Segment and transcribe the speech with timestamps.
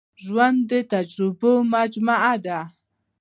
[0.23, 2.59] ژوند د تجربو مجموعه ده.